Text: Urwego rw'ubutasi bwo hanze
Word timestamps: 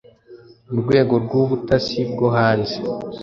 Urwego 0.71 1.13
rw'ubutasi 1.23 1.99
bwo 2.11 2.27
hanze 2.37 2.75